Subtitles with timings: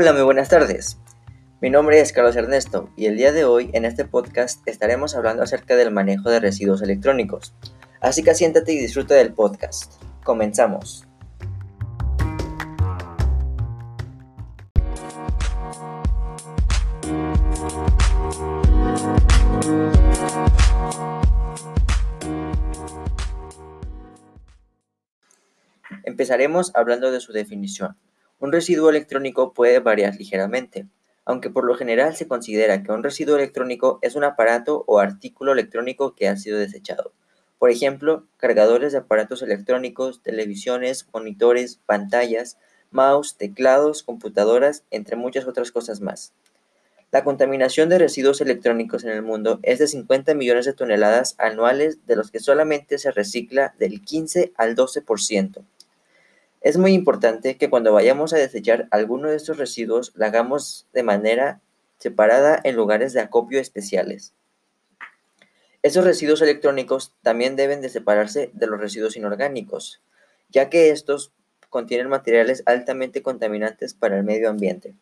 [0.00, 0.96] Hola, muy buenas tardes.
[1.60, 5.42] Mi nombre es Carlos Ernesto y el día de hoy en este podcast estaremos hablando
[5.42, 7.52] acerca del manejo de residuos electrónicos.
[8.00, 10.00] Así que siéntate y disfruta del podcast.
[10.22, 11.04] Comenzamos.
[26.04, 27.96] Empezaremos hablando de su definición.
[28.40, 30.86] Un residuo electrónico puede variar ligeramente,
[31.24, 35.52] aunque por lo general se considera que un residuo electrónico es un aparato o artículo
[35.52, 37.12] electrónico que ha sido desechado.
[37.58, 42.58] Por ejemplo, cargadores de aparatos electrónicos, televisiones, monitores, pantallas,
[42.92, 46.32] mouse, teclados, computadoras, entre muchas otras cosas más.
[47.10, 52.06] La contaminación de residuos electrónicos en el mundo es de 50 millones de toneladas anuales,
[52.06, 55.64] de los que solamente se recicla del 15 al 12%.
[56.60, 61.04] Es muy importante que cuando vayamos a desechar alguno de estos residuos lo hagamos de
[61.04, 61.60] manera
[61.98, 64.32] separada en lugares de acopio especiales.
[65.82, 70.02] Estos residuos electrónicos también deben de separarse de los residuos inorgánicos,
[70.50, 71.32] ya que estos
[71.70, 74.94] contienen materiales altamente contaminantes para el medio ambiente.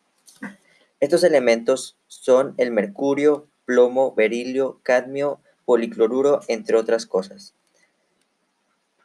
[0.99, 7.53] Estos elementos son el mercurio, plomo, berilio, cadmio, policloruro, entre otras cosas.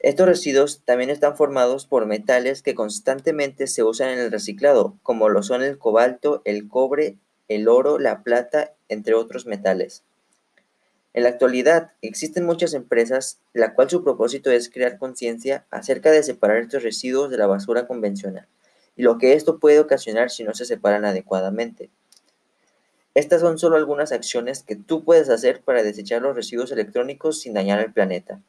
[0.03, 5.29] Estos residuos también están formados por metales que constantemente se usan en el reciclado, como
[5.29, 10.03] lo son el cobalto, el cobre, el oro, la plata, entre otros metales.
[11.15, 16.25] En la actualidad existen muchas empresas la cual su propósito es crear conciencia acerca de
[16.25, 18.49] separar estos residuos de la basura convencional
[18.97, 21.91] y lo que esto puede ocasionar si no se separan adecuadamente.
[23.15, 27.55] Estas son solo algunas acciones que tú puedes hacer para desechar los residuos electrónicos sin
[27.55, 28.41] dañar al planeta.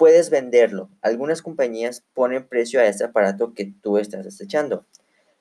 [0.00, 0.88] Puedes venderlo.
[1.02, 4.86] Algunas compañías ponen precio a este aparato que tú estás desechando.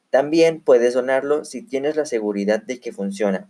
[0.10, 3.50] También puedes donarlo si tienes la seguridad de que funciona.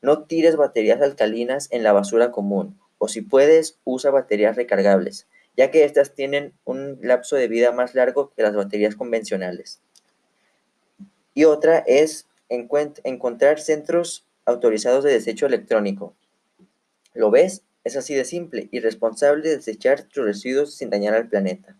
[0.00, 5.26] No tires baterías alcalinas en la basura común o si puedes usa baterías recargables,
[5.58, 9.82] ya que estas tienen un lapso de vida más largo que las baterías convencionales.
[11.34, 16.14] Y otra es encontrar centros autorizados de desecho electrónico.
[17.12, 17.62] ¿Lo ves?
[17.86, 21.76] Es así de simple y responsable de desechar tus residuos sin dañar al planeta.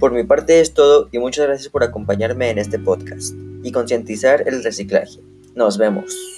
[0.00, 4.48] Por mi parte es todo y muchas gracias por acompañarme en este podcast y concientizar
[4.48, 5.20] el reciclaje.
[5.54, 6.37] Nos vemos.